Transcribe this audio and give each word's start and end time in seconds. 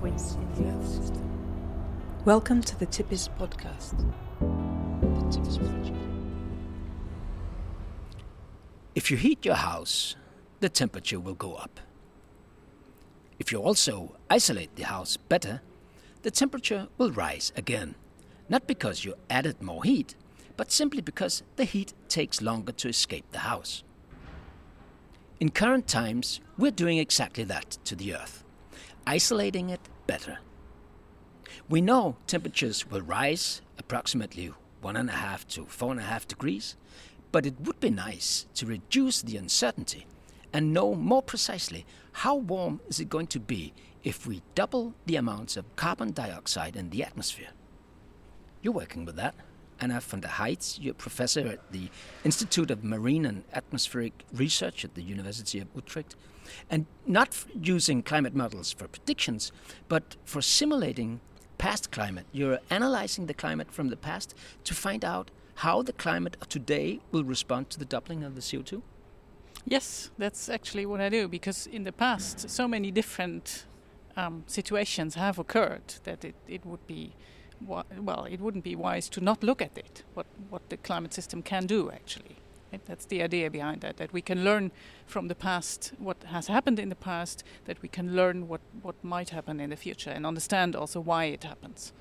points 0.00 0.36
in 0.36 0.64
the 0.64 0.70
Earth 0.70 0.88
system. 0.88 2.24
Welcome 2.24 2.62
to 2.62 2.78
the 2.78 2.86
TIPES 2.86 3.28
podcast. 3.38 3.98
The 4.40 5.40
Project. 5.40 5.94
If 8.94 9.10
you 9.10 9.18
heat 9.18 9.44
your 9.44 9.56
house, 9.56 10.16
the 10.60 10.70
temperature 10.70 11.20
will 11.20 11.34
go 11.34 11.54
up. 11.54 11.80
If 13.38 13.52
you 13.52 13.58
also 13.58 14.16
isolate 14.30 14.74
the 14.76 14.84
house 14.84 15.18
better, 15.18 15.60
the 16.22 16.30
temperature 16.30 16.88
will 16.96 17.12
rise 17.12 17.52
again. 17.54 17.94
Not 18.48 18.66
because 18.66 19.04
you 19.04 19.16
added 19.28 19.60
more 19.60 19.84
heat, 19.84 20.14
but 20.56 20.72
simply 20.72 21.02
because 21.02 21.42
the 21.56 21.64
heat 21.64 21.92
takes 22.08 22.40
longer 22.40 22.72
to 22.72 22.88
escape 22.88 23.30
the 23.32 23.40
house. 23.40 23.84
In 25.40 25.50
current 25.50 25.86
times, 25.86 26.40
we're 26.56 26.70
doing 26.70 26.96
exactly 26.96 27.44
that 27.44 27.76
to 27.84 27.94
the 27.94 28.14
Earth, 28.14 28.44
isolating 29.10 29.70
it 29.70 29.80
better. 30.06 30.38
We 31.68 31.80
know 31.80 32.16
temperatures 32.28 32.88
will 32.88 33.00
rise 33.00 33.60
approximately 33.76 34.52
one 34.80 34.96
and 34.96 35.10
a 35.10 35.14
half 35.26 35.48
to 35.48 35.64
four 35.64 35.90
and 35.90 35.98
a 35.98 36.04
half 36.04 36.28
degrees, 36.28 36.76
but 37.32 37.44
it 37.44 37.60
would 37.60 37.80
be 37.80 37.90
nice 37.90 38.46
to 38.54 38.66
reduce 38.66 39.20
the 39.20 39.36
uncertainty 39.36 40.06
and 40.52 40.72
know 40.72 40.94
more 40.94 41.22
precisely 41.22 41.84
how 42.22 42.36
warm 42.36 42.80
is 42.86 43.00
it 43.00 43.08
going 43.08 43.26
to 43.26 43.40
be 43.40 43.72
if 44.04 44.28
we 44.28 44.42
double 44.54 44.94
the 45.06 45.16
amounts 45.16 45.56
of 45.56 45.74
carbon 45.74 46.12
dioxide 46.12 46.76
in 46.76 46.90
the 46.90 47.02
atmosphere. 47.02 47.50
You're 48.62 48.72
working 48.72 49.04
with 49.04 49.16
that. 49.16 49.34
Anna 49.80 50.00
von 50.00 50.20
der 50.20 50.38
Heydt, 50.38 50.78
you're 50.78 50.94
professor 50.94 51.46
at 51.46 51.72
the 51.72 51.88
Institute 52.24 52.70
of 52.70 52.84
Marine 52.84 53.24
and 53.24 53.44
Atmospheric 53.52 54.24
Research 54.32 54.84
at 54.84 54.94
the 54.94 55.02
University 55.02 55.58
of 55.58 55.68
Utrecht. 55.74 56.16
And 56.68 56.86
not 57.06 57.44
using 57.60 58.02
climate 58.02 58.34
models 58.34 58.72
for 58.72 58.88
predictions, 58.88 59.52
but 59.88 60.16
for 60.24 60.42
simulating 60.42 61.20
past 61.58 61.90
climate. 61.92 62.26
You're 62.32 62.58
analyzing 62.70 63.26
the 63.26 63.34
climate 63.34 63.70
from 63.70 63.88
the 63.88 63.96
past 63.96 64.34
to 64.64 64.74
find 64.74 65.04
out 65.04 65.30
how 65.56 65.82
the 65.82 65.92
climate 65.92 66.36
of 66.40 66.48
today 66.48 67.00
will 67.12 67.24
respond 67.24 67.68
to 67.70 67.78
the 67.78 67.84
doubling 67.84 68.24
of 68.24 68.34
the 68.34 68.40
CO2? 68.40 68.80
Yes, 69.66 70.10
that's 70.16 70.48
actually 70.48 70.86
what 70.86 71.00
I 71.00 71.10
do 71.10 71.28
because 71.28 71.66
in 71.66 71.84
the 71.84 71.92
past, 71.92 72.48
so 72.48 72.66
many 72.66 72.90
different 72.90 73.66
um, 74.16 74.44
situations 74.46 75.14
have 75.16 75.38
occurred 75.38 75.94
that 76.04 76.24
it, 76.24 76.34
it 76.48 76.64
would 76.64 76.86
be 76.86 77.12
well, 77.66 78.24
it 78.24 78.40
wouldn't 78.40 78.64
be 78.64 78.74
wise 78.74 79.08
to 79.10 79.20
not 79.20 79.42
look 79.42 79.62
at 79.62 79.76
it, 79.76 80.02
what, 80.14 80.26
what 80.48 80.68
the 80.70 80.76
climate 80.76 81.14
system 81.14 81.42
can 81.42 81.66
do 81.66 81.90
actually. 81.90 82.36
Right? 82.72 82.84
That's 82.86 83.06
the 83.06 83.22
idea 83.22 83.50
behind 83.50 83.80
that, 83.80 83.96
that 83.96 84.12
we 84.12 84.22
can 84.22 84.44
learn 84.44 84.70
from 85.06 85.28
the 85.28 85.34
past 85.34 85.92
what 85.98 86.22
has 86.24 86.46
happened 86.46 86.78
in 86.78 86.88
the 86.88 86.94
past, 86.94 87.42
that 87.64 87.82
we 87.82 87.88
can 87.88 88.14
learn 88.14 88.48
what, 88.48 88.60
what 88.82 88.94
might 89.02 89.30
happen 89.30 89.60
in 89.60 89.70
the 89.70 89.76
future 89.76 90.10
and 90.10 90.24
understand 90.24 90.76
also 90.76 91.00
why 91.00 91.24
it 91.24 91.44
happens. 91.44 91.92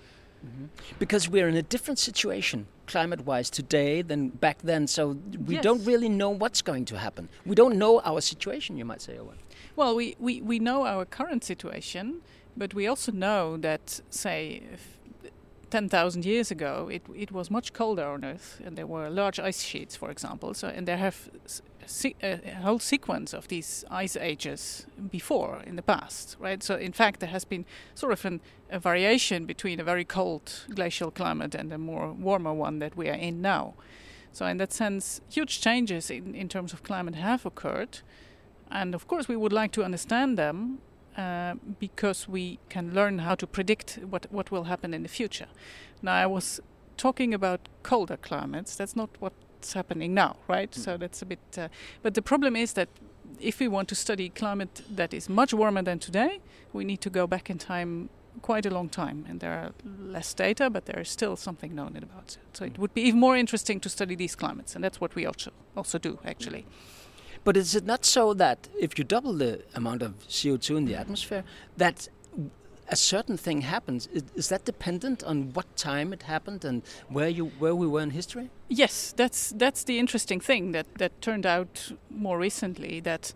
Mm-hmm. 0.46 0.66
Because 1.00 1.28
we're 1.28 1.50
in 1.50 1.56
a 1.56 1.62
different 1.62 2.00
situation 2.00 2.68
climate 2.88 3.26
wise 3.26 3.50
today 3.50 4.02
than 4.02 4.30
back 4.30 4.60
then, 4.64 4.88
so 4.88 5.18
we 5.46 5.56
yes. 5.56 5.64
don't 5.64 5.84
really 5.86 6.10
know 6.10 6.30
what's 6.30 6.62
going 6.62 6.86
to 6.86 6.98
happen. 6.98 7.30
We 7.46 7.56
don't 7.56 7.78
know 7.78 8.02
our 8.02 8.22
situation, 8.22 8.78
you 8.78 8.86
might 8.86 9.02
say, 9.02 9.18
Owen. 9.18 9.38
Well, 9.76 9.96
we, 9.96 10.16
we, 10.20 10.42
we 10.42 10.60
know 10.60 10.86
our 10.86 11.06
current 11.06 11.44
situation, 11.44 12.22
but 12.56 12.74
we 12.74 12.88
also 12.88 13.12
know 13.12 13.58
that, 13.58 14.02
say, 14.10 14.64
10,000 15.70 16.26
years 16.26 16.52
ago, 16.52 16.90
it, 16.92 17.04
it 17.16 17.32
was 17.32 17.52
much 17.52 17.74
colder 17.74 18.06
on 18.06 18.26
Earth, 18.26 18.62
and 18.66 18.78
there 18.78 18.88
were 18.88 19.10
large 19.10 19.40
ice 19.40 19.62
sheets, 19.62 19.96
for 19.96 20.10
example. 20.10 20.54
So, 20.54 20.68
and 20.68 20.88
there 20.88 20.98
have 20.98 21.30
uh, 22.06 22.10
a 22.24 22.56
whole 22.62 22.80
sequence 22.80 23.34
of 23.34 23.48
these 23.48 23.86
ice 23.90 24.16
ages 24.16 24.86
before 25.12 25.62
in 25.66 25.76
the 25.76 25.82
past, 25.82 26.36
right? 26.40 26.62
So, 26.64 26.76
in 26.76 26.92
fact, 26.92 27.20
there 27.20 27.30
has 27.30 27.46
been 27.46 27.66
sort 27.96 28.14
of 28.14 28.26
an, 28.26 28.42
a 28.70 28.80
variation 28.80 29.46
between 29.46 29.80
a 29.80 29.84
very 29.84 30.06
cold 30.06 30.66
glacial 30.74 31.12
climate 31.12 31.56
and 31.56 31.72
a 31.72 31.78
more 31.78 32.12
warmer 32.12 32.54
one 32.54 32.80
that 32.80 32.96
we 32.98 33.10
are 33.10 33.20
in 33.20 33.42
now. 33.42 33.74
So, 34.32 34.46
in 34.46 34.58
that 34.58 34.74
sense, 34.74 35.22
huge 35.30 35.62
changes 35.62 36.10
in, 36.10 36.36
in 36.36 36.50
terms 36.50 36.74
of 36.74 36.84
climate 36.84 37.16
have 37.16 37.46
occurred. 37.46 38.00
And 38.72 38.94
of 38.94 39.08
course, 39.08 39.28
we 39.28 39.36
would 39.36 39.54
like 39.54 39.72
to 39.74 39.84
understand 39.84 40.38
them 40.38 40.80
uh, 41.18 41.56
because 41.80 42.28
we 42.28 42.60
can 42.70 42.94
learn 42.94 43.20
how 43.20 43.36
to 43.36 43.48
predict 43.48 44.00
what, 44.10 44.28
what 44.32 44.52
will 44.52 44.66
happen 44.66 44.94
in 44.94 45.04
the 45.04 45.10
future. 45.10 45.48
Now, 46.02 46.14
I 46.14 46.26
was 46.26 46.62
talking 46.98 47.34
about 47.34 47.70
colder 47.84 48.18
climates. 48.18 48.76
That's 48.76 48.96
not 48.96 49.10
what's 49.20 49.74
happening 49.74 50.14
now, 50.14 50.36
right? 50.48 50.72
Mm. 50.72 50.84
So 50.84 50.98
that's 50.98 51.22
a 51.22 51.26
bit. 51.26 51.40
Uh, 51.58 51.68
but 52.02 52.14
the 52.14 52.22
problem 52.22 52.56
is 52.56 52.74
that 52.74 52.90
if 53.40 53.60
we 53.60 53.68
want 53.68 53.88
to 53.90 53.96
study 53.96 54.30
climate 54.30 54.82
that 54.90 55.14
is 55.14 55.30
much 55.30 55.54
warmer 55.54 55.82
than 55.82 56.00
today, 56.00 56.40
we 56.74 56.84
need 56.84 57.02
to 57.02 57.10
go 57.10 57.28
back 57.28 57.50
in 57.50 57.58
time 57.58 58.10
quite 58.42 58.66
a 58.66 58.70
long 58.70 58.90
time, 58.90 59.26
and 59.28 59.40
there 59.40 59.52
are 59.52 59.72
less 60.00 60.34
data, 60.34 60.70
but 60.70 60.86
there 60.86 61.00
is 61.02 61.10
still 61.10 61.36
something 61.36 61.76
known 61.76 61.98
about 61.98 62.38
it. 62.38 62.38
So 62.54 62.66
it 62.66 62.74
mm. 62.74 62.80
would 62.80 62.94
be 62.94 63.02
even 63.02 63.20
more 63.20 63.36
interesting 63.36 63.80
to 63.82 63.90
study 63.90 64.16
these 64.16 64.36
climates, 64.36 64.76
and 64.76 64.84
that's 64.84 65.02
what 65.02 65.16
we 65.16 65.26
also 65.26 65.52
also 65.76 65.98
do 65.98 66.20
actually. 66.24 66.62
Mm. 66.62 67.09
But 67.44 67.58
is 67.58 67.76
it 67.76 67.86
not 67.86 68.06
so 68.06 68.34
that 68.34 68.68
if 68.80 68.98
you 68.98 69.04
double 69.04 69.34
the 69.34 69.62
amount 69.74 70.02
of 70.02 70.14
CO2 70.28 70.78
in 70.78 70.86
the 70.86 70.96
atmosphere, 70.96 71.44
that 71.78 72.10
a 72.90 72.96
certain 72.96 73.38
thing 73.38 73.62
happens? 73.62 74.08
Is, 74.36 74.50
that 74.50 74.66
dependent 74.66 75.24
on 75.24 75.54
what 75.54 75.78
time 75.78 76.12
it 76.12 76.24
happened 76.24 76.66
and 76.66 76.82
where 77.08 77.30
you 77.30 77.46
where 77.60 77.76
we 77.76 77.88
were 77.88 78.02
in 78.02 78.10
history? 78.12 78.50
Yes, 78.68 79.14
that's 79.16 79.54
that's 79.56 79.84
the 79.84 80.00
interesting 80.00 80.40
thing 80.42 80.74
that 80.74 80.88
that 80.98 81.22
turned 81.22 81.46
out 81.46 81.92
more 82.10 82.38
recently 82.38 83.00
that 83.02 83.34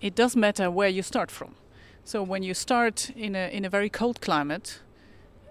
it 0.00 0.14
does 0.14 0.36
matter 0.36 0.70
where 0.70 0.88
you 0.88 1.02
start 1.02 1.30
from. 1.30 1.54
So 2.04 2.22
when 2.22 2.42
you 2.42 2.54
start 2.54 3.10
in 3.10 3.34
a 3.34 3.48
in 3.50 3.64
a 3.64 3.70
very 3.70 3.90
cold 3.90 4.20
climate. 4.20 4.80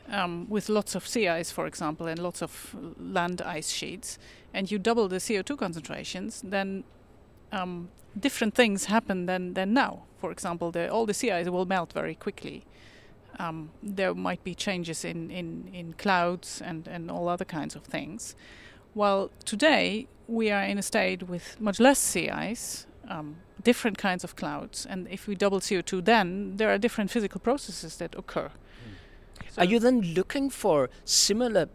Um, 0.07 0.47
with 0.47 0.69
lots 0.69 0.93
of 0.93 1.07
sea 1.07 1.27
ice, 1.27 1.49
for 1.49 1.65
example, 1.65 2.05
and 2.05 2.19
lots 2.19 2.43
of 2.43 2.75
land 2.99 3.41
ice 3.41 3.71
sheets, 3.71 4.19
and 4.53 4.69
you 4.69 4.77
double 4.77 5.07
the 5.07 5.15
CO2 5.15 5.57
concentrations, 5.57 6.43
then 6.45 6.83
um, 7.51 7.89
different 8.19 8.55
things 8.55 8.85
happen 8.85 9.25
than, 9.25 9.53
than 9.53 9.73
now. 9.73 10.03
For 10.19 10.31
example, 10.31 10.71
the, 10.71 10.89
all 10.89 11.05
the 11.05 11.13
sea 11.13 11.31
ice 11.31 11.49
will 11.49 11.65
melt 11.65 11.93
very 11.93 12.15
quickly. 12.15 12.65
Um, 13.37 13.71
there 13.83 14.13
might 14.13 14.43
be 14.43 14.55
changes 14.55 15.03
in, 15.03 15.29
in, 15.29 15.69
in 15.73 15.93
clouds 15.93 16.61
and, 16.63 16.87
and 16.87 17.11
all 17.11 17.27
other 17.27 17.45
kinds 17.45 17.75
of 17.75 17.83
things. 17.83 18.35
While 18.93 19.29
today 19.43 20.07
we 20.27 20.51
are 20.51 20.63
in 20.63 20.77
a 20.77 20.81
state 20.81 21.23
with 21.23 21.59
much 21.59 21.79
less 21.79 21.99
sea 21.99 22.29
ice, 22.29 22.87
um, 23.09 23.37
different 23.61 23.97
kinds 23.97 24.23
of 24.23 24.35
clouds, 24.35 24.85
and 24.85 25.07
if 25.09 25.27
we 25.27 25.35
double 25.35 25.59
CO2, 25.59 26.05
then 26.05 26.55
there 26.57 26.69
are 26.69 26.77
different 26.77 27.11
physical 27.11 27.41
processes 27.41 27.97
that 27.97 28.15
occur. 28.15 28.49
Mm. 28.49 29.51
So 29.51 29.61
are 29.61 29.65
you 29.65 29.79
then 29.79 30.01
looking 30.01 30.49
for 30.49 30.89
similar 31.03 31.67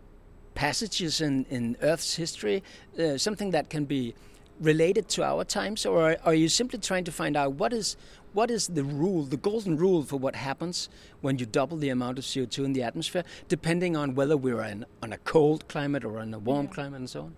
passages 0.54 1.20
in, 1.20 1.46
in 1.50 1.76
Earth's 1.82 2.16
history, 2.16 2.62
uh, 2.98 3.18
something 3.18 3.50
that 3.50 3.70
can 3.70 3.84
be 3.84 4.14
related 4.60 5.08
to 5.08 5.24
our 5.24 5.44
times, 5.44 5.86
or 5.86 6.16
are 6.24 6.34
you 6.34 6.48
simply 6.48 6.78
trying 6.78 7.04
to 7.04 7.12
find 7.12 7.36
out 7.36 7.52
what 7.54 7.72
is 7.72 7.96
what 8.32 8.50
is 8.50 8.68
the 8.68 8.84
rule, 8.84 9.24
the 9.24 9.36
golden 9.36 9.76
rule 9.76 10.02
for 10.02 10.16
what 10.16 10.36
happens 10.36 10.88
when 11.20 11.38
you 11.38 11.46
double 11.46 11.76
the 11.76 11.88
amount 11.88 12.18
of 12.18 12.24
CO2 12.24 12.64
in 12.64 12.72
the 12.72 12.82
atmosphere, 12.82 13.24
depending 13.48 13.96
on 13.96 14.14
whether 14.14 14.36
we're 14.36 14.62
in, 14.62 14.84
on 15.02 15.12
a 15.12 15.18
cold 15.18 15.66
climate 15.66 16.04
or 16.04 16.20
on 16.20 16.32
a 16.32 16.38
warm 16.38 16.66
yeah. 16.66 16.72
climate 16.72 17.00
and 17.00 17.10
so 17.10 17.20
on? 17.22 17.36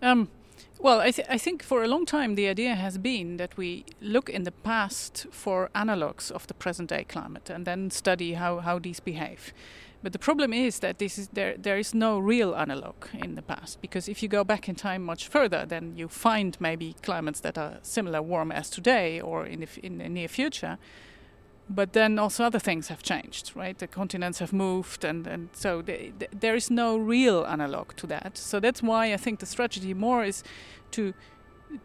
Um, 0.00 0.28
well, 0.78 1.00
I, 1.00 1.10
th- 1.10 1.28
I, 1.28 1.36
think 1.36 1.62
for 1.62 1.84
a 1.84 1.88
long 1.88 2.06
time 2.06 2.36
the 2.36 2.48
idea 2.48 2.74
has 2.74 2.96
been 2.96 3.36
that 3.36 3.54
we 3.58 3.84
look 4.00 4.30
in 4.30 4.44
the 4.44 4.50
past 4.52 5.26
for 5.30 5.68
analogs 5.74 6.30
of 6.30 6.46
the 6.46 6.54
present 6.54 6.88
day 6.88 7.04
climate 7.04 7.50
and 7.50 7.66
then 7.66 7.90
study 7.90 8.32
how, 8.32 8.60
how 8.60 8.78
these 8.78 8.98
behave. 8.98 9.52
But 10.02 10.12
the 10.12 10.18
problem 10.18 10.52
is 10.52 10.78
that 10.78 10.98
this 10.98 11.18
is 11.18 11.28
there 11.28 11.56
there 11.58 11.78
is 11.78 11.94
no 11.94 12.18
real 12.18 12.54
analog 12.54 12.94
in 13.12 13.34
the 13.34 13.42
past 13.42 13.80
because 13.82 14.08
if 14.08 14.22
you 14.22 14.28
go 14.28 14.44
back 14.44 14.68
in 14.68 14.74
time 14.74 15.02
much 15.02 15.28
further, 15.28 15.66
then 15.66 15.96
you 15.96 16.08
find 16.08 16.56
maybe 16.58 16.94
climates 17.02 17.40
that 17.40 17.58
are 17.58 17.78
similar 17.82 18.22
warm 18.22 18.50
as 18.52 18.70
today 18.70 19.20
or 19.20 19.46
in 19.46 19.60
the, 19.60 19.68
in 19.82 19.98
the 19.98 20.08
near 20.08 20.28
future. 20.28 20.78
But 21.68 21.92
then 21.92 22.18
also 22.18 22.44
other 22.44 22.58
things 22.58 22.88
have 22.88 23.02
changed, 23.02 23.52
right? 23.54 23.78
The 23.78 23.86
continents 23.86 24.40
have 24.40 24.52
moved, 24.52 25.04
and, 25.04 25.24
and 25.26 25.50
so 25.52 25.82
the, 25.82 26.12
the, 26.18 26.28
there 26.32 26.56
is 26.56 26.68
no 26.68 26.96
real 26.96 27.44
analog 27.44 27.94
to 27.96 28.08
that. 28.08 28.36
So 28.36 28.58
that's 28.58 28.82
why 28.82 29.12
I 29.12 29.16
think 29.16 29.38
the 29.38 29.46
strategy 29.46 29.94
more 29.94 30.24
is 30.24 30.42
to 30.92 31.12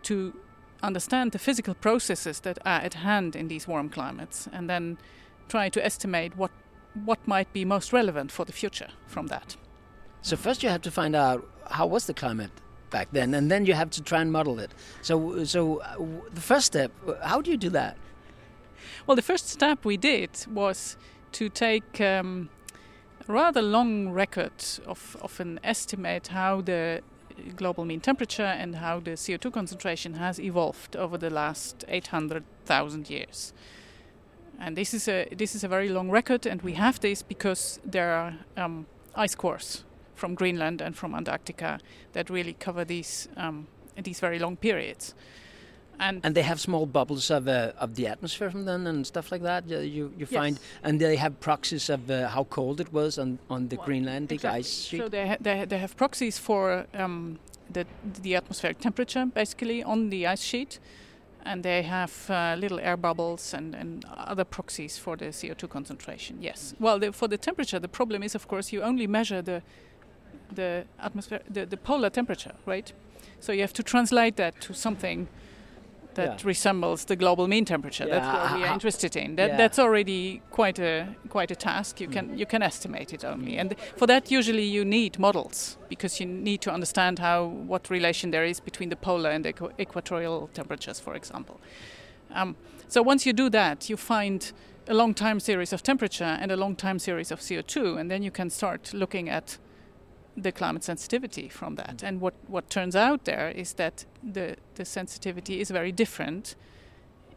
to 0.03 0.33
understand 0.81 1.31
the 1.31 1.39
physical 1.39 1.75
processes 1.75 2.39
that 2.39 2.57
are 2.65 2.81
at 2.81 2.95
hand 2.95 3.35
in 3.35 3.47
these 3.47 3.67
warm 3.67 3.89
climates, 3.89 4.47
and 4.51 4.67
then 4.69 4.97
try 5.49 5.69
to 5.69 5.85
estimate 5.85 6.35
what 6.35 6.51
what 7.03 7.25
might 7.27 7.51
be 7.53 7.65
most 7.65 7.91
relevant 7.91 8.31
for 8.31 8.45
the 8.45 8.53
future 8.53 8.89
from 9.07 9.27
that. 9.27 9.55
So 10.21 10.35
first 10.35 10.63
you 10.63 10.69
have 10.69 10.81
to 10.83 10.91
find 10.91 11.15
out 11.15 11.47
how 11.69 11.87
was 11.87 12.05
the 12.05 12.13
climate 12.13 12.51
back 12.89 13.09
then, 13.11 13.33
and 13.33 13.51
then 13.51 13.65
you 13.65 13.73
have 13.73 13.89
to 13.91 14.01
try 14.01 14.21
and 14.21 14.31
model 14.31 14.59
it. 14.59 14.71
So, 15.01 15.43
so 15.43 15.81
uh, 15.81 15.95
the 16.33 16.41
first 16.41 16.67
step, 16.67 16.91
how 17.23 17.41
do 17.41 17.51
you 17.51 17.57
do 17.57 17.69
that? 17.71 17.97
Well, 19.05 19.15
the 19.15 19.21
first 19.21 19.49
step 19.49 19.85
we 19.85 19.97
did 19.97 20.29
was 20.47 20.97
to 21.33 21.49
take 21.49 21.99
um, 21.99 22.49
a 23.27 23.31
rather 23.31 23.61
long 23.61 24.09
record 24.09 24.63
of, 24.85 25.17
of 25.21 25.39
an 25.39 25.59
estimate 25.63 26.27
how 26.27 26.61
the 26.61 27.01
global 27.55 27.85
mean 27.85 27.99
temperature 27.99 28.43
and 28.43 28.75
how 28.75 28.99
the 28.99 29.11
CO2 29.11 29.51
concentration 29.51 30.13
has 30.13 30.39
evolved 30.39 30.95
over 30.95 31.17
the 31.17 31.29
last 31.29 31.83
800,000 31.87 33.09
years 33.09 33.53
And 34.59 34.75
this 34.75 34.93
is 34.93 35.07
a 35.07 35.27
this 35.37 35.55
is 35.55 35.63
a 35.63 35.67
very 35.67 35.89
long 35.89 36.09
record, 36.09 36.45
and 36.45 36.61
we 36.61 36.73
have 36.73 36.99
this 36.99 37.23
because 37.23 37.79
there 37.91 38.11
are 38.13 38.33
um, 38.57 38.85
ice 39.15 39.35
cores 39.35 39.83
from 40.15 40.35
Greenland 40.35 40.81
and 40.81 40.95
from 40.95 41.13
Antarctica 41.13 41.79
that 42.13 42.29
really 42.29 42.53
cover 42.53 42.85
these 42.85 43.27
um, 43.37 43.67
these 44.03 44.19
very 44.19 44.39
long 44.39 44.57
periods. 44.57 45.13
And, 45.97 46.25
and 46.25 46.35
they 46.35 46.41
have 46.41 46.59
small 46.59 46.85
bubbles 46.85 47.31
of 47.31 47.47
uh, 47.47 47.71
of 47.79 47.95
the 47.95 48.07
atmosphere 48.07 48.51
from 48.51 48.65
then 48.65 48.87
and 48.87 49.07
stuff 49.07 49.31
like 49.31 49.43
that. 49.43 49.69
You 49.69 49.79
you, 49.79 50.13
you 50.17 50.25
find, 50.25 50.57
yes. 50.57 50.65
and 50.83 50.99
they 50.99 51.15
have 51.15 51.39
proxies 51.39 51.89
of 51.89 52.09
uh, 52.09 52.27
how 52.27 52.43
cold 52.45 52.81
it 52.81 52.91
was 52.91 53.17
on, 53.17 53.39
on 53.49 53.69
the 53.69 53.77
Well, 53.77 53.87
Greenlandic 53.87 54.31
exactly. 54.31 54.59
ice 54.59 54.73
sheet. 54.87 54.99
So 54.99 55.09
they 55.09 55.27
ha- 55.27 55.37
they, 55.39 55.65
they 55.65 55.77
have 55.77 55.95
proxies 55.95 56.37
for 56.37 56.85
um, 56.93 57.39
the 57.69 57.85
the 58.21 58.35
atmospheric 58.35 58.79
temperature 58.79 59.25
basically 59.25 59.83
on 59.83 60.09
the 60.09 60.27
ice 60.27 60.43
sheet, 60.43 60.79
and 61.45 61.63
they 61.63 61.83
have 61.83 62.29
uh, 62.29 62.55
little 62.59 62.79
air 62.79 62.97
bubbles 62.97 63.53
and, 63.53 63.75
and 63.75 64.03
other 64.05 64.43
proxies 64.43 64.97
for 64.97 65.15
the 65.15 65.25
CO2 65.25 65.69
concentration. 65.69 66.37
Yes. 66.41 66.73
Well, 66.79 66.99
the, 66.99 67.11
for 67.13 67.27
the 67.27 67.37
temperature, 67.37 67.79
the 67.79 67.87
problem 67.87 68.23
is 68.23 68.35
of 68.35 68.47
course 68.47 68.73
you 68.73 68.81
only 68.81 69.07
measure 69.07 69.41
the 69.41 69.61
the 70.53 70.85
atmosphere 70.99 71.41
the, 71.49 71.65
the 71.65 71.77
polar 71.77 72.09
temperature, 72.09 72.53
right? 72.65 72.91
So 73.39 73.51
you 73.51 73.61
have 73.61 73.73
to 73.73 73.83
translate 73.83 74.35
that 74.37 74.59
to 74.61 74.73
something 74.73 75.27
that 76.15 76.39
Yeah. 76.41 76.47
resembles 76.47 77.05
the 77.05 77.15
global 77.15 77.47
mean 77.47 77.65
temperature. 77.65 78.05
That's 78.09 78.27
what 78.27 78.59
we 78.59 78.65
are 78.65 78.73
interested 78.73 79.15
in. 79.15 79.35
That, 79.35 79.49
yeah. 79.49 79.57
That's 79.57 79.79
already 79.79 80.41
quite 80.51 80.79
a 80.79 81.07
quite 81.29 81.51
a 81.51 81.55
task. 81.55 82.01
You 82.01 82.07
can 82.09 82.37
you 82.37 82.45
can 82.45 82.61
estimate 82.61 83.13
it 83.13 83.23
only, 83.23 83.57
and 83.59 83.75
for 83.97 84.07
that 84.07 84.31
usually 84.31 84.63
you 84.65 84.83
need 84.85 85.19
models 85.19 85.77
because 85.89 86.19
you 86.23 86.25
need 86.29 86.61
to 86.61 86.71
understand 86.71 87.19
how 87.19 87.45
what 87.67 87.89
relation 87.89 88.31
there 88.31 88.45
is 88.49 88.59
between 88.59 88.89
the 88.89 88.95
polar 88.95 89.29
and 89.29 89.43
the 89.45 89.53
equ- 89.53 89.71
equatorial 89.79 90.49
temperatures, 90.53 90.99
for 90.99 91.15
example. 91.15 91.59
Um, 92.33 92.55
so 92.87 93.01
once 93.01 93.25
you 93.25 93.33
do 93.33 93.49
that, 93.49 93.89
you 93.89 93.97
find 93.97 94.51
a 94.87 94.93
long 94.93 95.13
time 95.13 95.39
series 95.39 95.73
of 95.73 95.81
temperature 95.81 96.37
and 96.41 96.51
a 96.51 96.55
long 96.55 96.75
time 96.75 96.99
series 96.99 97.31
of 97.31 97.39
CO2, 97.39 97.97
and 97.99 98.09
then 98.09 98.23
you 98.23 98.31
can 98.31 98.49
start 98.49 98.93
looking 98.93 99.29
at 99.29 99.57
the 100.37 100.51
climate 100.51 100.83
sensitivity 100.83 101.49
from 101.49 101.75
that. 101.75 102.03
And 102.03 102.19
what, 102.21 102.33
what 102.47 102.69
turns 102.69 102.95
out 102.95 103.25
there 103.25 103.49
is 103.49 103.73
that 103.73 104.05
the, 104.21 104.55
the 104.75 104.85
sensitivity 104.85 105.61
is 105.61 105.71
very 105.71 105.91
different 105.91 106.55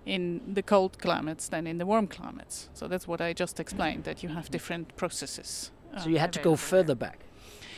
in 0.05 0.41
the 0.55 0.63
cold 0.63 0.99
climates 0.99 1.49
than 1.49 1.67
in 1.67 1.79
the 1.79 1.87
warm 1.87 2.07
climates. 2.07 2.69
So 2.75 2.89
that's 2.89 3.07
what 3.07 3.21
I 3.21 3.33
just 3.33 3.61
explained, 3.61 4.05
that 4.05 4.23
you 4.23 4.31
have 4.31 4.51
different 4.51 4.97
processes. 4.97 5.71
uh, 5.95 6.01
so 6.01 6.09
you 6.09 6.19
had 6.19 6.33
to 6.33 6.41
go 6.43 6.57
further 6.57 6.95
back. 6.95 7.19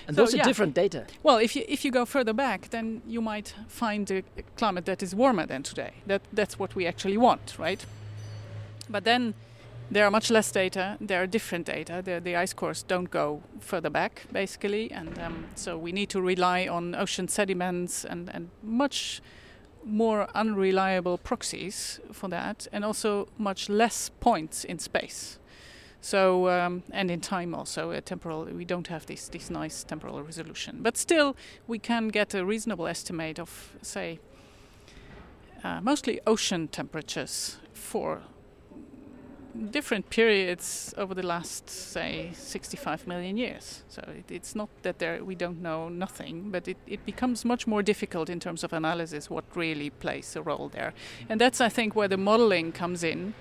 And 0.07 0.17
So, 0.17 0.23
those 0.23 0.35
are 0.35 0.39
yeah. 0.39 0.45
different 0.45 0.75
data. 0.75 1.07
Well, 1.23 1.37
if 1.39 1.55
you 1.55 1.65
if 1.69 1.85
you 1.85 1.93
go 1.93 2.07
further 2.07 2.33
back, 2.33 2.71
then 2.71 3.03
you 3.07 3.21
might 3.21 3.55
find 3.69 4.11
a 4.11 4.23
a 4.37 4.43
climate 4.57 4.85
that 4.87 5.03
is 5.03 5.15
warmer 5.15 5.47
than 5.47 5.63
today. 5.63 5.93
That 6.07 6.23
that's 6.33 6.59
what 6.59 6.75
we 6.75 6.87
actually 6.87 7.19
want, 7.19 7.59
right? 7.59 7.87
But 8.89 9.05
then 9.05 9.35
there 9.91 10.05
are 10.05 10.11
much 10.11 10.31
less 10.31 10.53
data. 10.53 10.97
There 11.01 11.23
are 11.23 11.27
different 11.27 11.67
data. 11.67 12.03
The 12.05 12.21
the 12.21 12.37
ice 12.37 12.55
cores 12.55 12.85
don't 12.85 13.11
go 13.11 13.43
further 13.61 13.91
back, 13.91 14.23
basically, 14.33 14.91
and 14.93 15.19
um, 15.19 15.45
so 15.55 15.77
we 15.77 15.93
need 15.93 16.09
to 16.11 16.21
rely 16.21 16.69
on 16.69 16.95
ocean 16.95 17.29
sediments 17.29 18.05
and 18.05 18.31
and 18.35 18.49
much 18.63 19.21
more 19.85 20.29
unreliable 20.35 21.19
proxies 21.19 22.01
for 22.13 22.29
that, 22.29 22.69
and 22.73 22.85
also 22.85 23.27
much 23.39 23.69
less 23.69 24.11
points 24.21 24.65
in 24.65 24.79
space. 24.79 25.39
So 26.01 26.49
um, 26.49 26.83
and 26.93 27.11
in 27.11 27.21
time 27.21 27.55
also 27.55 27.91
a 27.91 28.01
temporal 28.01 28.45
we 28.45 28.65
don't 28.65 28.89
have 28.89 29.07
this 29.07 29.29
this 29.29 29.51
nice 29.51 29.85
temporal 29.85 30.23
resolution, 30.23 30.83
but 30.83 30.97
still 30.97 31.35
we 31.67 31.79
can 31.79 32.09
get 32.09 32.35
a 32.35 32.45
reasonable 32.45 32.87
estimate 32.87 33.41
of 33.41 33.73
say 33.83 34.19
uh, 35.65 35.81
mostly 35.81 36.21
ocean 36.27 36.69
temperatures 36.69 37.59
for 37.75 38.23
different 39.71 40.11
periods 40.11 40.95
over 40.97 41.15
the 41.15 41.23
last 41.23 41.69
say 41.69 42.31
65 42.35 43.07
million 43.07 43.37
years. 43.37 43.83
So 43.89 44.03
it, 44.17 44.31
it's 44.31 44.55
not 44.55 44.69
that 44.83 44.99
there 44.99 45.25
we 45.25 45.35
don't 45.35 45.61
know 45.61 45.89
nothing, 45.89 46.51
but 46.51 46.69
it, 46.69 46.77
it 46.87 47.05
becomes 47.05 47.45
much 47.45 47.67
more 47.67 47.83
difficult 47.83 48.29
in 48.31 48.41
terms 48.41 48.65
of 48.65 48.73
analysis 48.73 49.31
what 49.31 49.45
really 49.55 49.91
plays 49.91 50.37
a 50.37 50.43
role 50.43 50.69
there, 50.69 50.93
and 51.29 51.41
that's 51.41 51.61
I 51.61 51.69
think 51.69 51.95
where 51.95 52.09
the 52.09 52.17
modeling 52.17 52.73
comes 52.73 53.03
in 53.03 53.35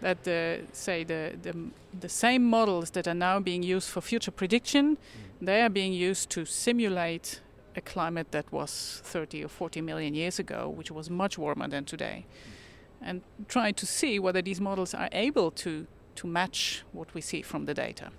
that 0.00 0.24
the 0.24 0.60
say 0.72 1.04
the, 1.04 1.34
the 1.42 1.54
the 2.00 2.08
same 2.08 2.44
models 2.44 2.90
that 2.90 3.08
are 3.08 3.14
now 3.14 3.40
being 3.40 3.62
used 3.62 3.88
for 3.88 4.00
future 4.00 4.30
prediction, 4.30 4.96
mm. 4.96 5.46
they 5.46 5.62
are 5.62 5.70
being 5.70 5.92
used 5.92 6.30
to 6.30 6.44
simulate 6.44 7.40
a 7.76 7.80
climate 7.80 8.30
that 8.30 8.50
was 8.52 9.00
30 9.04 9.44
or 9.44 9.48
40 9.48 9.82
million 9.82 10.14
years 10.14 10.38
ago, 10.38 10.68
which 10.68 10.90
was 10.90 11.10
much 11.10 11.38
warmer 11.38 11.68
than 11.68 11.84
today, 11.84 12.24
mm. 12.24 12.56
And 13.02 13.22
try 13.48 13.72
to 13.72 13.86
see 13.86 14.18
whether 14.18 14.42
these 14.42 14.60
models 14.60 14.94
are 14.94 15.08
able 15.12 15.50
to 15.52 15.86
to 16.16 16.26
match 16.26 16.82
what 16.92 17.12
we 17.14 17.20
see 17.20 17.42
from 17.42 17.66
the 17.66 17.74
data. 17.74 18.10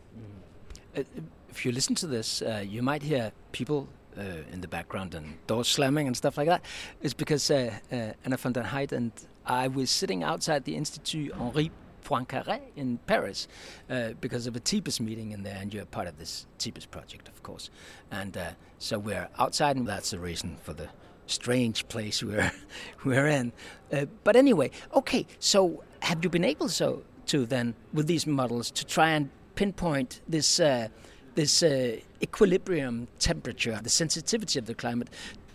Uh, 0.95 1.03
if 1.50 1.65
you 1.65 1.71
listen 1.71 1.95
to 1.95 2.07
this, 2.07 2.41
uh, 2.41 2.63
you 2.63 2.83
might 2.83 3.01
hear 3.01 3.31
people 3.51 3.88
uh, 4.18 4.21
in 4.51 4.62
the 4.62 4.68
background 4.68 5.15
and 5.15 5.35
doors 5.47 5.68
slamming 5.68 6.07
and 6.07 6.15
stuff 6.15 6.38
like 6.38 6.47
that. 6.47 6.63
It's 7.01 7.15
because 7.15 7.50
uh, 7.50 7.71
uh, 7.91 8.13
Anna 8.24 8.38
von 8.38 8.53
der 8.53 8.63
Heydt 8.63 8.91
and 8.91 9.12
I 9.45 9.68
were 9.68 9.85
sitting 9.85 10.24
outside 10.24 10.65
the 10.65 10.75
Institut 10.75 11.33
Henri 11.33 11.71
Poincaré 12.03 12.62
in 12.75 13.00
Paris 13.06 13.47
uh, 13.89 14.09
because 14.21 14.47
of 14.47 14.56
a 14.56 14.59
TIPES 14.59 15.00
meeting 15.00 15.31
in 15.31 15.44
there, 15.44 15.57
and 15.59 15.74
you're 15.74 15.85
part 15.85 16.07
of 16.07 16.18
this 16.18 16.45
TIPES 16.57 16.85
project, 16.85 17.27
of 17.27 17.44
course. 17.44 17.69
And 18.12 18.38
uh, 18.38 18.51
so 18.77 18.97
we're 18.97 19.27
outside, 19.38 19.75
and 19.75 19.88
that's 19.88 20.12
the 20.12 20.19
reason 20.19 20.57
for 20.62 20.74
the 20.74 20.89
strange 21.27 21.88
place 21.88 22.24
we're 22.27 22.51
we're 23.03 23.27
in. 23.27 23.51
Uh, 23.91 24.06
but 24.24 24.35
anyway, 24.35 24.71
okay. 24.94 25.25
So 25.39 25.83
have 26.01 26.24
you 26.24 26.29
been 26.29 26.45
able 26.45 26.69
so 26.69 27.03
to 27.27 27.45
then 27.45 27.75
with 27.94 28.07
these 28.07 28.25
models 28.25 28.71
to 28.71 28.85
try 28.85 29.09
and 29.12 29.29
pinpoint 29.56 30.21
this 30.27 30.59
uh, 30.59 30.88
this 31.35 31.62
uh, 31.62 31.97
equilibrium 32.21 33.07
temperature, 33.19 33.79
the 33.83 33.89
sensitivity 33.89 34.57
of 34.57 34.65
the 34.65 34.74
climate, 34.74 35.09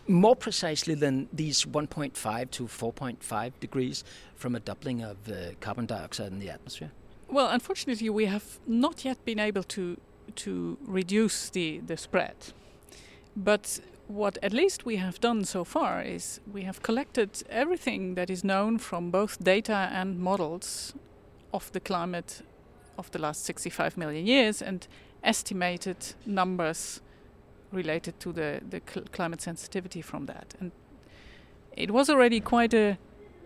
more 0.06 0.36
precisely 0.36 0.94
than 0.94 1.28
these 1.32 1.64
1.5 1.64 2.50
to 2.52 2.64
4.5 2.64 3.52
degrees 3.58 4.04
from 4.36 4.54
a 4.54 4.60
doubling 4.60 5.02
of 5.02 5.16
uh, 5.28 5.54
carbon 5.60 5.86
dioxide 5.86 6.30
in 6.30 6.38
the 6.38 6.50
atmosphere? 6.50 6.92
Well, 7.28 7.48
unfortunately, 7.48 8.10
we 8.10 8.26
have 8.26 8.60
not 8.66 9.04
yet 9.04 9.24
been 9.24 9.40
able 9.40 9.64
to 9.64 9.96
to 10.36 10.78
reduce 10.84 11.50
the, 11.50 11.80
the 11.86 11.96
spread. 11.96 12.36
But 13.36 13.80
what 14.12 14.38
at 14.42 14.52
least 14.52 14.84
we 14.84 14.96
have 14.96 15.20
done 15.20 15.44
so 15.44 15.64
far 15.64 16.02
is 16.02 16.40
we 16.52 16.62
have 16.62 16.82
collected 16.82 17.42
everything 17.48 18.14
that 18.14 18.28
is 18.28 18.44
known 18.44 18.78
from 18.78 19.10
both 19.10 19.42
data 19.42 19.88
and 19.92 20.18
models 20.18 20.94
of 21.52 21.72
the 21.72 21.80
climate 21.80 22.42
of 22.98 23.10
the 23.10 23.19
last 23.19 23.44
65 23.44 23.96
million 23.96 24.26
years 24.26 24.60
and 24.60 24.86
estimated 25.24 25.96
numbers 26.26 27.00
related 27.72 28.19
to 28.20 28.32
the, 28.32 28.60
the 28.69 28.82
cl- 28.86 29.06
climate 29.12 29.40
sensitivity 29.40 30.02
from 30.02 30.26
that. 30.26 30.54
And 30.60 30.72
it 31.74 31.90
was 31.90 32.10
already 32.10 32.40
quite 32.40 32.74
a 32.74 32.98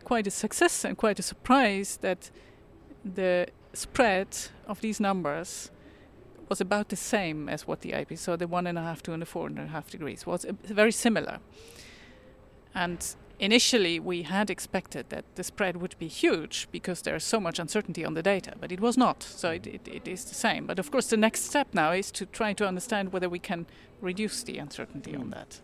quite 0.04 0.26
a 0.26 0.30
success 0.30 0.84
and 0.84 0.96
quite 0.96 1.18
a 1.18 1.22
surprise 1.22 1.98
that 2.00 2.30
the 3.04 3.46
spread 3.72 4.28
of 4.66 4.80
these 4.80 5.00
numbers 5.00 5.70
was 6.48 6.60
about 6.60 6.88
the 6.88 6.96
same 6.96 7.48
as 7.48 7.66
what 7.66 7.80
the 7.80 7.92
IP, 7.92 8.16
so 8.16 8.36
the 8.36 8.46
one 8.46 8.66
and 8.66 8.78
a 8.78 8.82
half, 8.82 9.02
two 9.02 9.12
and 9.12 9.22
the 9.22 9.26
four 9.26 9.46
and 9.46 9.58
a 9.58 9.66
half 9.66 9.90
degrees 9.90 10.26
was 10.26 10.44
uh, 10.44 10.52
very 10.64 10.92
similar. 10.92 11.38
And 12.74 13.16
initially, 13.38 13.98
we 13.98 14.22
had 14.22 14.50
expected 14.50 15.10
that 15.10 15.24
the 15.34 15.44
spread 15.44 15.78
would 15.78 15.96
be 15.98 16.08
huge 16.08 16.68
because 16.70 17.02
there's 17.02 17.24
so 17.24 17.40
much 17.40 17.58
uncertainty 17.58 18.04
on 18.04 18.14
the 18.14 18.22
data, 18.22 18.54
but 18.60 18.70
it 18.70 18.80
was 18.80 18.96
not. 18.96 19.22
So 19.22 19.50
it, 19.50 19.66
it, 19.66 19.88
it 19.88 20.08
is 20.08 20.24
the 20.24 20.34
same. 20.34 20.66
But 20.66 20.78
of 20.78 20.90
course, 20.90 21.08
the 21.08 21.16
next 21.16 21.44
step 21.44 21.68
now 21.72 21.92
is 21.92 22.10
to 22.12 22.26
try 22.26 22.52
to 22.54 22.66
understand 22.66 23.12
whether 23.12 23.28
we 23.28 23.38
can 23.38 23.66
reduce 24.00 24.42
the 24.42 24.58
uncertainty 24.58 25.16
on 25.16 25.30
that. 25.30 25.60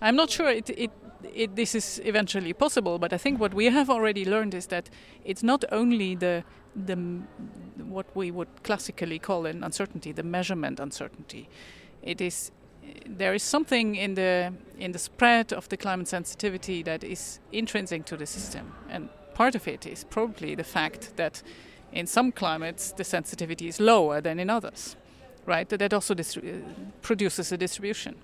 I'm 0.00 0.16
not 0.16 0.30
sure 0.30 0.48
it, 0.48 0.70
it, 0.70 0.90
it, 1.34 1.56
this 1.56 1.74
is 1.74 2.00
eventually 2.04 2.52
possible, 2.52 2.98
but 2.98 3.12
I 3.12 3.18
think 3.18 3.40
what 3.40 3.54
we 3.54 3.66
have 3.66 3.90
already 3.90 4.24
learned 4.24 4.54
is 4.54 4.66
that 4.66 4.88
it's 5.24 5.42
not 5.42 5.64
only 5.72 6.14
the 6.14 6.44
the 6.74 6.96
what 7.84 8.06
we 8.14 8.30
would 8.30 8.48
classically 8.62 9.18
call 9.18 9.46
an 9.46 9.62
uncertainty, 9.64 10.12
the 10.12 10.22
measurement 10.22 10.80
uncertainty. 10.80 11.48
It 12.02 12.20
is 12.20 12.50
there 13.06 13.34
is 13.34 13.42
something 13.42 13.94
in 13.94 14.14
the 14.14 14.52
in 14.78 14.92
the 14.92 14.98
spread 14.98 15.52
of 15.52 15.68
the 15.68 15.76
climate 15.76 16.08
sensitivity 16.08 16.82
that 16.82 17.04
is 17.04 17.40
intrinsic 17.52 18.04
to 18.06 18.16
the 18.16 18.26
system, 18.26 18.72
and 18.88 19.08
part 19.34 19.54
of 19.54 19.68
it 19.68 19.86
is 19.86 20.04
probably 20.04 20.54
the 20.54 20.64
fact 20.64 21.16
that 21.16 21.42
in 21.92 22.06
some 22.06 22.32
climates 22.32 22.92
the 22.92 23.04
sensitivity 23.04 23.68
is 23.68 23.80
lower 23.80 24.20
than 24.20 24.40
in 24.40 24.50
others, 24.50 24.96
right? 25.46 25.68
That 25.68 25.78
that 25.78 25.92
also 25.92 26.14
uh, 26.14 26.42
produces 27.02 27.52
a 27.52 27.56
distribution. 27.56 28.16